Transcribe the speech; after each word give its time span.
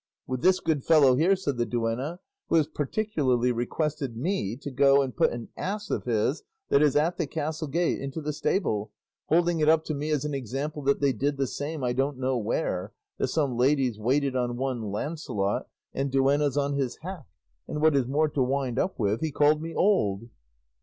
"With 0.25 0.41
this 0.41 0.59
good 0.59 0.83
fellow 0.83 1.13
here," 1.15 1.35
said 1.35 1.57
the 1.57 1.65
duenna, 1.67 2.17
"who 2.47 2.55
has 2.55 2.65
particularly 2.65 3.51
requested 3.51 4.17
me 4.17 4.55
to 4.55 4.71
go 4.71 5.03
and 5.03 5.15
put 5.15 5.31
an 5.31 5.49
ass 5.55 5.91
of 5.91 6.05
his 6.05 6.41
that 6.69 6.81
is 6.81 6.95
at 6.95 7.17
the 7.17 7.27
castle 7.27 7.67
gate 7.67 8.01
into 8.01 8.19
the 8.19 8.33
stable, 8.33 8.89
holding 9.27 9.59
it 9.59 9.69
up 9.69 9.83
to 9.83 9.93
me 9.93 10.09
as 10.09 10.25
an 10.25 10.33
example 10.33 10.81
that 10.85 11.01
they 11.01 11.13
did 11.13 11.37
the 11.37 11.45
same 11.45 11.83
I 11.83 11.93
don't 11.93 12.17
know 12.17 12.35
where 12.35 12.93
that 13.19 13.27
some 13.27 13.55
ladies 13.55 13.99
waited 13.99 14.35
on 14.35 14.57
one 14.57 14.89
Lancelot, 14.91 15.67
and 15.93 16.11
duennas 16.11 16.57
on 16.57 16.73
his 16.73 16.97
hack; 17.03 17.27
and 17.67 17.79
what 17.79 17.95
is 17.95 18.07
more, 18.07 18.27
to 18.29 18.41
wind 18.41 18.79
up 18.79 18.97
with, 18.97 19.21
he 19.21 19.29
called 19.31 19.61
me 19.61 19.75
old." 19.75 20.29